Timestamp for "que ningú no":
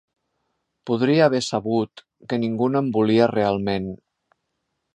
2.31-2.81